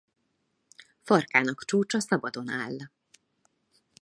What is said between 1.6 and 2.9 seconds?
csúcsa szabadon áll.